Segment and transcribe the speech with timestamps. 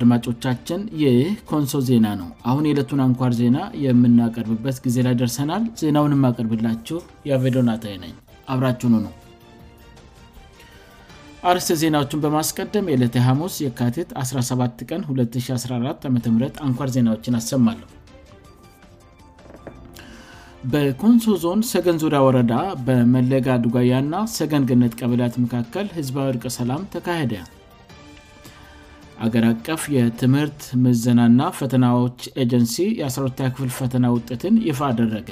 [0.00, 1.16] አድማጮቻችን ይህ
[1.48, 6.98] ኮንሶ ዜና ነው አሁን የዕለቱን አንኳር ዜና የምናቀርብበት ጊዜ ላይ ደርሰናል ዜናውንማቀርብላችሁ
[7.30, 8.14] የአቬሎናታይ ነኝ
[8.52, 9.12] አብራችኑ ነው
[11.50, 16.16] አርስ ዜናዎችን በማስቀደም የለት ሐሙስ የካቴት 17 ቀን 214 ዓም
[16.68, 17.88] አንኳር ዜናዎችን አሰማሉሁ
[20.72, 22.54] በኮንሶ ዞን ሰገን ዙሪያ ወረዳ
[22.88, 27.32] በመለጋ ድጓያእና ሰገን ግነት ቀበላያት መካከል ህዝባዊ እርቀ ሰላም ተካሄደ
[29.26, 35.28] አገር አቀፍ የትምህርት ምዘናና ፈተናዎች ኤጀንሲ የ1ሮታ ክፍል ፈተና ውጥትን ይፋ አደረገ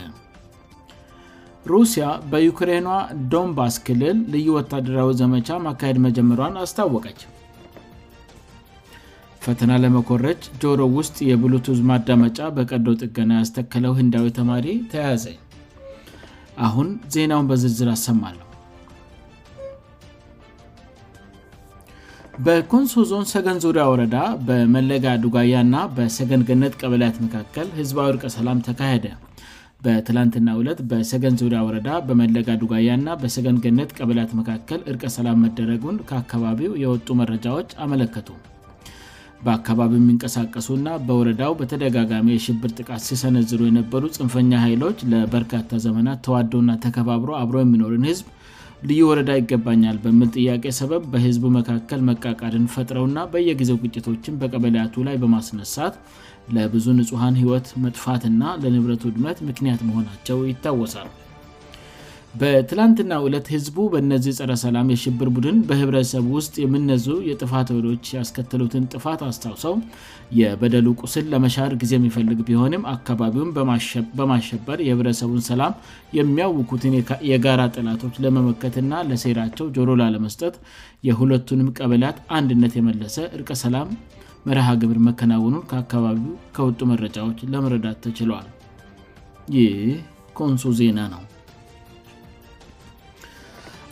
[1.72, 2.86] ሩሲያ በዩክሬኗ
[3.32, 7.20] ዶምባስ ክልል ልዩ ወታደራዊ ዘመቻ ማካሄድ መጀመሯን አስታወቀች
[9.46, 15.26] ፈተና ለመኮረጅ ጆሮ ውስጥ የብሉቱዝ ማዳመጫ በቀዶ ጥገና ያስተክለው ህንዳዊ ተማሪ ተያዘ
[16.68, 18.44] አሁን ዜናውን በዝርዝር አሰማለሁ
[22.46, 24.16] በኮንሶ ዞን ሰገን ዙሪያ ወረዳ
[24.48, 29.06] በመለጋ ዱጋያ ና በሰገንገነት ቀበልያት መካከል ህዝባዊ እርቀሰላም ተካሄደ
[29.84, 37.08] በትላንትና እለት በሰገን ዙሪያ ወረዳ በመለጋ ዱጋያ እና በሰገንገነት ቀበያት መካከል እርቀሰላም መደረጉን ከአካባቢው የወጡ
[37.22, 38.28] መረጃዎች አመለከቱ
[39.46, 47.32] በአካባቢው የሚንቀሳቀሱ ና በወረዳው በተደጋጋሚ የሽብር ጥቃት ሲሰነዝሩ የነበሩ ፅንፈኛ ኃይሎች ለበርካታ ዘመናት ተዋዶእና ተከባብሮ
[47.42, 48.26] አብሮ የሚኖርን ህዝብ
[48.88, 55.16] ልዩ ወረዳ ይገባኛል በምል ጥያቄ ሰበብ በህዝቡ መካከል መቃቃድን ፈጥረው ና በየጊዜው ግጭቶችም በቀበልያቱ ላይ
[55.22, 55.96] በማስነሳት
[56.56, 61.10] ለብዙ ንጹሐን ህይወት መጥፋትና ለንብረቱ ዕድመት ምክንያት መሆናቸው ይታወሳል
[62.40, 69.74] በትላንትና ዕለት ህዝቡ በእነዚህ ጸረሰላም የሽብር ቡድን በህብረተሰቡ ውስጥ የምነዙ የጥፋት ወሎዎች ያስከትሉትን ጥፋት አስታውሰው
[70.40, 73.52] የበደሉ ቁስል ለመሻር ጊዜ የሚፈልግ ቢሆንም አካባቢውን
[74.20, 75.74] በማሸበር የህብረተሰቡን ሰላም
[76.18, 76.96] የሚያውኩትን
[77.30, 80.56] የጋራ ጥላቶች ለመመከትና ለሴራቸው ጆሮላ ለመስጠት
[81.10, 83.88] የሁለቱንም ቀበያት አንድነት የመለሰ እርቀሰላም
[84.48, 88.46] መርሃግብር መከናወኑ ከአካባቢው ከወጡ መረጫዎች ለመረዳት ተችለል
[89.56, 89.80] ይህ
[90.40, 91.24] ኮንሶ ዜና ነው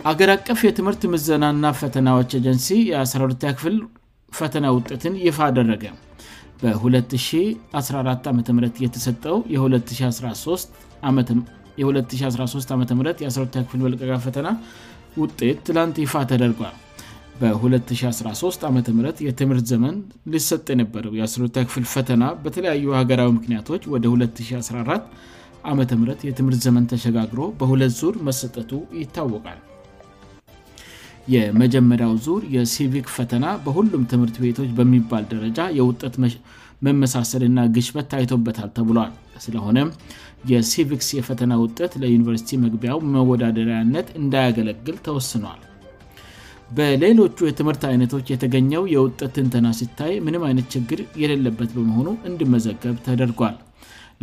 [0.09, 3.75] ሀገር አቀፍ የትምህርት ምዘናና ፈተናዎች ጀንሲ የ12ክፍል
[4.39, 5.85] ፈተና ውጤትን ይፋ አደረገ
[6.61, 8.29] በ214
[8.85, 11.37] የተሰጠው የየ213
[11.81, 14.49] የ12ክፍል መቀቃ ፈተና
[15.23, 16.77] ውጤት ትላንት ይፋ ተደርጓል
[17.41, 18.75] በ213 ዓም
[19.33, 19.97] የትምህርት ዘመን
[20.35, 25.07] ሊሰጥ የነበረው የ12ክፍል ፈተና በተለያዩ ሀገራዊ ምክንያቶች ወደ 214
[25.73, 28.71] ዓም የትምህርት ዘመን ተሸጋግሮ በሁለት ዙር መሰጠቱ
[29.03, 29.61] ይታወቃል
[31.35, 36.15] የመጀመሪያው ዙር የሲቪክስ ፈተና በሁሉም ትምህርት ቤቶች በሚባል ደረጃ የውጠት
[36.87, 39.13] መመሳሰል ና ግሽበት ታይቶበታል ተብሏል
[39.45, 39.89] ስለሆነም
[40.51, 45.61] የሲቪክስ የፈተና ውጠት ለዩኒቨርስቲ ምግቢያው መወዳደሪያነት እንዳያገለግል ተወስኗል
[46.77, 53.57] በሌሎቹ የትምህርት አይነቶች የተገኘው የውጠት ትንትና ሲታይ ምንም አይነት ችግር የሌለበት በመሆኑ እንድመዘገብ ተደርጓል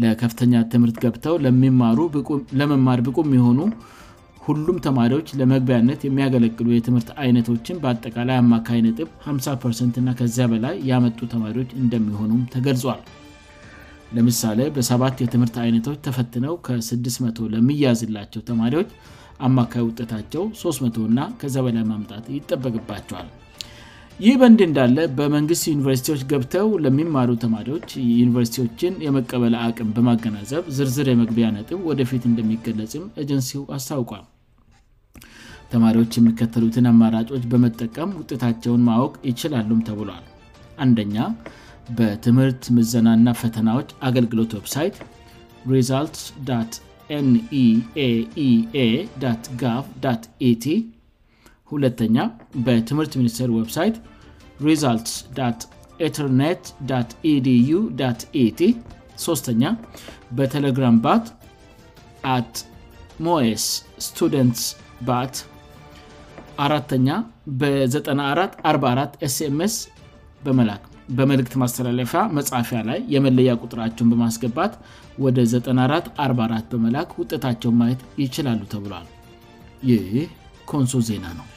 [0.04, 3.60] ለከፍተኛ ትምህርት ገብተው ለመማር ብቁም የሚሆኑ
[4.46, 11.70] ሁሉም ተማሪዎች ለመግቢያነት የሚያገለግሉ የትምህርት አይነቶችን በአጠቃላይ አማካይ ነጥብ 50 እና ከዚያ በላይ ያመጡ ተማሪዎች
[11.82, 13.00] እንደሚሆኑም ተገልጿል
[14.16, 18.90] ለምሳሌ በሰት የትምህርት አይነቶች ተፈትነው ከ600 ለሚያዝላቸው ተማሪዎች
[19.48, 23.30] አማካይ ውጤታቸው 300እና ከዚያ በላይ ማምጣት ይጠበቅባቸዋል
[24.26, 27.88] ይህ በንድ እንዳለ በመንግስት ዩኒቨርስቲዎች ገብተው ለሚማሩ ተማሪዎች
[28.22, 34.24] ዩኒቨርስቲዎችን የመቀበለ አቅም በማገናዘብ ዝርዝር የመግቢያ ነጥብ ወደፊት እንደሚገለጽም ጀንሲው አስታውቋል
[35.74, 40.24] ተማሪዎች የሚከተሉትን አማራጮች በመጠቀም ውጤታቸውን ማወቅ ይችላሉም ተብሏል
[40.84, 41.18] አንደኛ
[41.98, 44.98] በትምህርት ምዘናና ፈተናዎች አገልግሎት ወብሳይት
[45.74, 46.24] ሪልትስ
[47.26, 48.84] ንeኤea
[50.50, 50.68] et
[52.04, 52.20] ሁኛ
[52.66, 53.96] በትምህርት ሚኒስቴር ወብሳይት
[54.68, 54.86] ሪልስ
[56.08, 56.64] ኤርኔት
[57.34, 57.80] eዲu
[58.46, 58.60] et
[60.40, 61.26] በቴሌግራም ባት
[62.36, 62.56] አት
[63.28, 63.66] ሞስ
[64.06, 64.64] ስቱደንትስ
[65.10, 65.36] ባት
[66.66, 67.10] አተኛ
[67.60, 69.76] በ9444 ስms
[70.46, 70.82] በመላክ
[71.18, 74.74] በመልእክት ማስተላለፊያ መጻፊያ ላይ የመለያ ቁጥራቸውን በማስገባት
[75.24, 79.08] ወደ 9444 በመላክ ውጤታቸውን ማየት ይችላሉ ተብሏል
[79.90, 80.30] ይህህ
[80.72, 81.48] ኮንሶ ዜና ነው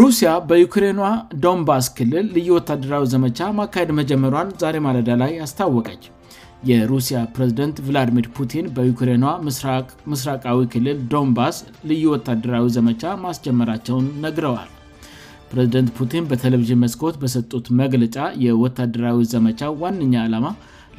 [0.00, 0.98] ሩሲያ በዩክሬኗ
[1.44, 6.02] ዶንባስ ክልል ልዩ ወታደራዊ ዘመቻ ማካሄድ መጀመሯን ዛሬ ማለዳ ላይ አስታወቀች
[6.70, 9.24] የሩሲያ ፕሬዝደንት ቪላድሚር ፑቲን በዩክሬኗ
[10.12, 11.56] ምስራቃዊ ክልል ዶምባስ
[11.90, 14.70] ልዩ ወታደራዊ ዘመቻ ማስጀመራቸውን ነግረዋል
[15.50, 20.46] ፕሬዝደንት ፑቲን በቴሌቪዥን መስኮት በሰጡት መግለጫ የወታደራዊ ዘመቻ ዋነኛ ዓላማ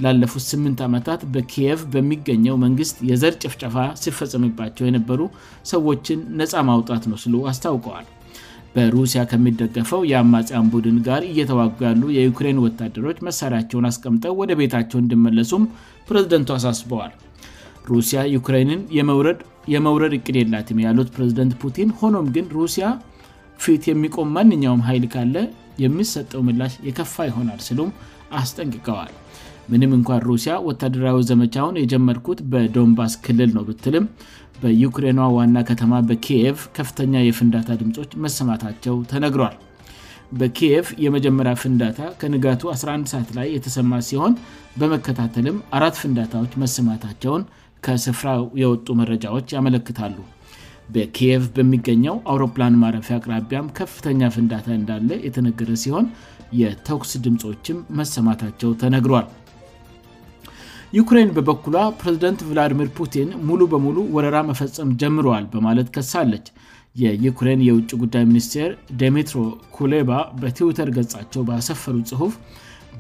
[0.06, 5.22] ላለፉት ስምንት ዓመታት በኪየቭ በሚገኘው መንግሥት የዘር ጭፍጨፋ ሲፈጸምባቸው የነበሩ
[5.74, 8.06] ሰዎችን ነፃ ማውጣት ነው ሲሉ አስታውቀዋል
[8.78, 15.64] በሩሲያ ከሚደገፈው የአማጽያን ቡድን ጋር እየተዋጉ ያሉ የዩክሬን ወታደሮች መሳሪያቸውን አስቀምጠው ወደ ቤታቸው እንድመለሱም
[16.10, 17.14] ፕሬዝደንቱ አሳስበዋል
[17.92, 18.82] ሩሲያ ዩክራይንን
[19.76, 22.86] የመውረድ እቅድ የላትም ያሉት ፕሬዝደንት ፑቲን ሆኖም ግን ሩሲያ
[23.66, 25.36] ፊት የሚቆም ማንኛውም ሀይል ካለ
[25.86, 27.90] የሚሰጠው ምላሽ የከፋ ይሆናል ስሉም
[28.40, 29.12] አስጠንቅቀዋል
[29.72, 34.06] ምንም እንኳን ሩሲያ ወታደራዊ ዘመቻውን የጀመርኩት በዶንባስ ክልል ነው ብትልም
[34.62, 39.58] በዩክሬና ዋና ከተማ በኪየቭ ከፍተኛ የፍንዳታ ድምፆች መሰማታቸው ተነግሯል
[40.40, 44.34] በኪየቭ የመጀመሪ ፍንዳታ ከንጋቱ 11ሰዓ ላይ የተሰማ ሲሆን
[44.80, 47.44] በመከታተልም አራት ፍንዳታዎች መሰማታቸውን
[47.88, 48.30] ከስፍራ
[48.62, 50.18] የወጡ መረጃዎች ያመለክታሉ
[50.96, 56.08] በኪየቭ በሚገኘው አውሮፕላን ማረፊያ አቅራቢያም ከፍተኛ ፍንዳታ እንዳለ የተነገረ ሲሆን
[56.62, 59.26] የተኩስ ድምፆችም መሰማታቸው ተነግሯል
[60.96, 66.46] ዩክሬን በበኩሏ ፕሬዝደንት ቪላዲሚር ፑቲን ሙሉ በሙሉ ወረራ መፈጸም ጀምረዋል በማለት ከሳለች
[67.02, 68.70] የዩክሬን የውጭ ጉዳይ ሚኒስቴር
[69.02, 69.42] ደሚትሮ
[69.78, 70.12] ኮሌባ
[70.42, 72.34] በትዊተር ገጻቸው በሰፈሩ ጽሁፍ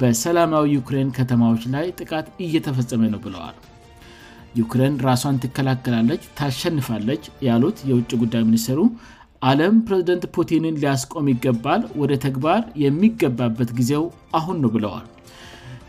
[0.02, 3.56] በሰላማዊ ዩክሬን ከተማዎች ላይ ጥቃት እየተፈጸመ ነው ብለዋል
[4.60, 8.80] ዩክሬን ራሷን ትከላከላለች ታሸንፋለች ያሉት የውጭ ጉዳይ ሚኒስቴሩ
[9.52, 14.06] አለም ፕሬዝደንት ፑቲንን ሊያስቆም ይገባል ወደ ተግባር የሚገባበት ጊዜው
[14.40, 15.06] አሁን ነው ብለዋል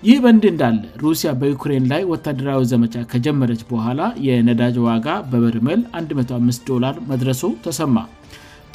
[0.06, 7.42] ይህ በእንድ እንዳለ ሩሲያ በዩክሬን ላይ ወታደራዊ ዘመቻ ከጀመረች በኋላ የነዳጅ ዋጋ በበርመል 15ዶር መድረሶ
[7.64, 7.96] ተሰማ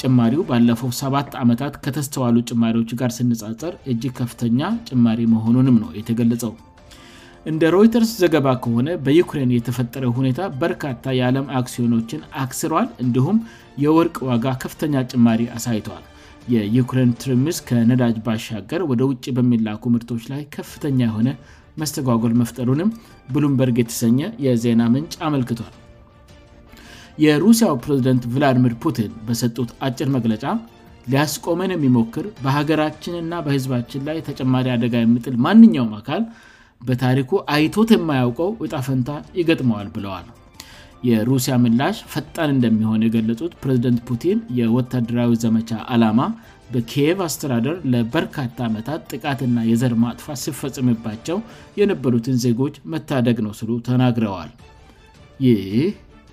[0.02, 4.60] ጭማሪው ባለፈው ሰባት ዓመታት ከተስተዋሉ ጭማሪዎች ጋር ስነጻጸር እጅግ ከፍተኛ
[4.90, 6.54] ጭማሪ መሆኑንም ነው የተገለጸው
[7.52, 13.40] እንደ ሮይተርስ ዘገባ ከሆነ በዩክሬን የተፈጠረ ሁኔታ በርካታ የዓለም አክሲዮኖችን አክስሯል እንዲሁም
[13.86, 16.04] የወርቅ ዋጋ ከፍተኛ ጭማሪ አሳይተዋል
[16.52, 21.30] የዩክሬን ትርምስ ከነዳጅ ባሻገር ወደ ውጭ በሚላኩ ምርቶች ላይ ከፍተኛ የሆነ
[21.82, 22.90] መስተጓጎል መፍጠሩንም
[23.36, 25.72] ብሉምበርግ የተሰኘ የዜና ምንጭ አመልክቷል
[27.26, 30.46] የሩሲያው ፕሬዝደንት ቪላድሚር ፑቲን በሰጡት አጭር መግለጫ
[31.12, 36.24] ሊያስቆመን የሚሞክር በሀገራችንና በህዝባችን ላይ ተጨማሪ አደጋ የምጥል ማንኛውም አካል
[36.90, 39.12] በታሪኩ አይቶት የማያውቀው እጣፈንታ
[39.42, 40.26] ይገጥመዋል ብለዋል
[41.10, 46.22] የሩሲያ ምላሽ ፈጣን እንደሚሆን የገለጹት ፕሬዝደንት ቲን የወታደራዊ ዘመቻ አላማ
[46.74, 51.38] በኬየብ አስተዳደር ለበርካታ ዓመታት ጥቃትና የዘር ማጥፋት ሲፈጽምባቸው
[51.80, 54.52] የነበሩትን ዜጎች መታደግ ነው ስሉ ተናግረዋል
[55.48, 55.68] ይህ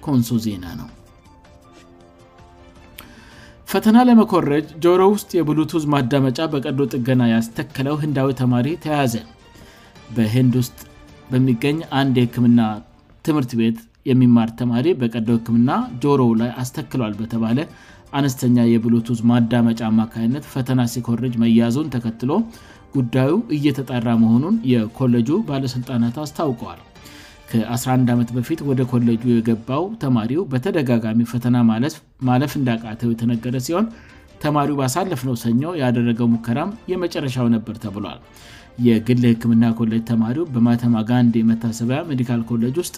[0.06, 0.88] ኮንሶ ዜና ነው
[3.73, 9.14] ፈተና ለመኮረጅ ጆሮ ውስጥ የብሉቱዝ ማዳመጫ በቀዶ ጥገና ያስተክለው ህንዳዊ ተማሪ ተያዘ
[10.16, 10.78] በህንድ ውስጥ
[11.32, 12.61] በሚገኝ አንድ የህክምና
[13.26, 13.78] ትምርት ቤት
[14.11, 15.71] የሚማር ተማሪ በቀዶ ህክምና
[16.03, 17.59] ጆሮው ላይ አስተክሏል በተባለ
[18.19, 22.31] አነስተኛ የብሉትውዝ ማዳመጫ አማካኝነት ፈተና ሲኮረጅ መያዙን ተከትሎ
[22.97, 26.81] ጉዳዩ እየተጣራ መሆኑን የኮሌጁ ባለሥልጣናት አስታውቀዋል
[27.51, 31.57] ከ11 ዓመት በፊት ወደ ኮሌጁ የገባው ተማሪው በተደጋጋሚ ፈተና
[32.29, 33.87] ማለፍ እንዳቃተው የተነገረ ሲሆን
[34.44, 38.19] ተማሪው ባሳለፍ ነው ሰኞ ያደረገው ሙከራም የመጨረሻው ነበር ተብሏል
[38.87, 42.96] የግል ህክምና ኮሌጅ ተማሪው በማተማ ጋንዴ መታሰቢያ ሜዲካል ኮሌጅ ውስጥ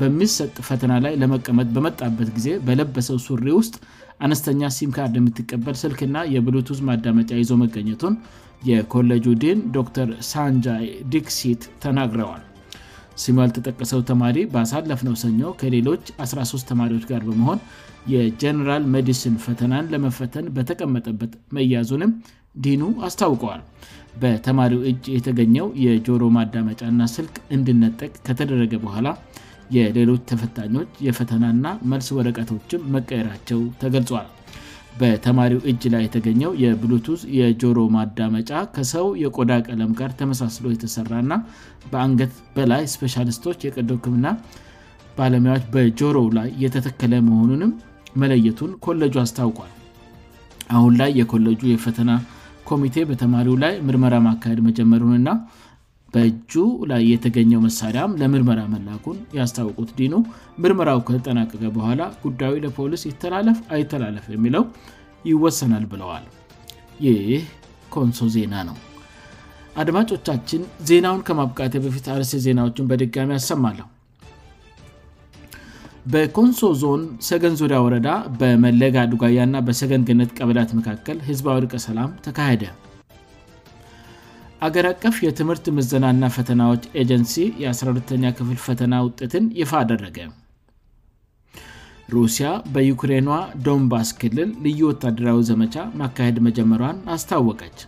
[0.00, 3.76] በሚሰጥ ፈተና ላይ ለመቀመጥ በመጣበት ጊዜ በለበሰው ሱሪ ውስጥ
[4.26, 8.16] አነስተኛ ሲም ካርድ የምትቀበል ስልክና የብሉቱዝ ማዳመጫ ይዞ መገኘቱን
[8.70, 10.84] የኮሌጁ ዲን ዶተር ሳንጃይ
[11.14, 12.44] ዲክሲት ተናግረዋል
[13.24, 17.60] ሲሚያል ተጠቀሰው ተማሪ በአሳለፍ ነው ሰኞ ከሌሎች 13 ተማሪዎች ጋር በመሆን
[18.14, 22.12] የጀኔራል ሜዲሲን ፈተናን ለመፈተን በተቀመጠበት መያዙንም
[22.66, 23.60] ዲኑ አስታውቀዋል
[24.22, 29.08] በተማሪው እጅ የተገኘው የጆሮ ማዳመጫና ስልክ እንድነጠቅ ከተደረገ በኋላ
[29.76, 34.26] የሌሎች ተፈታኞች የፈተናና መልስ ወረቀቶችም መቀየራቸው ተገልጿል
[35.00, 41.34] በተማሪው እጅ ላይ የተገኘው የብሉቱስ የጆሮ ማዳመጫ ከሰው የቆዳ ቀለም ጋር ተመሳስሎ የተሠራእና
[41.90, 44.26] በአንገት በላይ ስፔሻሊስቶች የቀዶክምና
[45.18, 47.72] ባለሙያዎች በጆሮ ላይ የተተከለ መሆኑንም
[48.22, 49.72] መለየቱን ኮለጁ አስታውቋል
[50.76, 52.10] አሁን ላይ የኮለጁ የፈተና
[52.70, 55.28] ኮሚቴ በተማሪው ላይ ምርመራ ማካሄድ መጀመሩንእና
[56.14, 56.52] በእጁ
[56.90, 60.14] ላይ የተገኘው መሳሪያም ለምርመራ መላኩን ያስታውቁት ዲኑ
[60.62, 64.64] ምርመራው ከተጠናቀቀ በኋላ ጉዳዩ ለፖሊስ ይተላለፍ አይተላለፍ የሚለው
[65.30, 66.24] ይወሰናል ብለዋል
[67.06, 67.42] ይህ
[67.96, 68.76] ኮንሶ ዜና ነው
[69.82, 73.86] አድማጮቻችን ዜናውን ከማብቃት በፊት አርሴ ዜናዎችን በድጋሚ ያሰማለሁ
[76.12, 78.10] በኮንሶ ዞን ሰገን ዙሪያ ወረዳ
[78.40, 82.62] በመለጋ አድጓያ ና በሰገን ግነት ቀበዳት መካከል ህዝባው ርቀ ሰላም ተካሄደ
[84.66, 90.16] አገር አቀፍ የትምህርት ምዘናና ፈተናዎች ኤጀንሲ የ12ኛ ክፍል ፈተና ውጤትን ይፋ አደረገ
[92.14, 93.28] ሩሲያ በዩክሬኗ
[93.66, 97.78] ዶምባስ ክልል ልዩ ወታደራዊ ዘመቻ ማካሄድ መጀመሯን አስታወቀች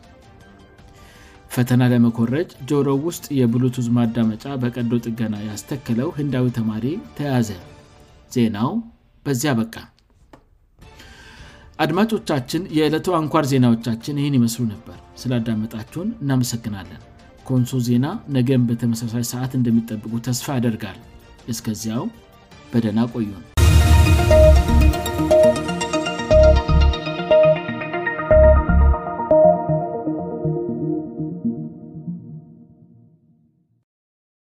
[1.55, 6.87] ፈተና ለመኮረጅ ጆሮው ውስጥ የብሉቱዝ ማዳመጫ በቀዶጥገና ያስተከለው ህንዳዊ ተማሪ
[7.19, 7.51] ተያዘ
[8.37, 8.73] ዜናው
[9.27, 9.75] በዚያ በቃ
[11.85, 17.01] አድማጮቻችን የዕለቱ አንኳር ዜናዎቻችን ይህን ይመስሉ ነበር ስላዳመጣችሁን እናመሰግናለን
[17.49, 18.07] ከንሶ ዜና
[18.37, 21.01] ነገም በተመሳሳይ ሰዓት እንደሚጠብቁ ተስፋ ያደርጋል
[21.55, 22.05] እስከዚያው
[22.75, 23.43] በደና ቆዩም